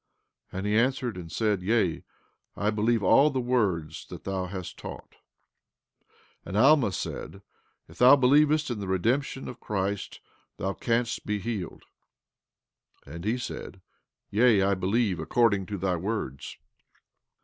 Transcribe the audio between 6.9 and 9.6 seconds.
said: If thou believest in the redemption of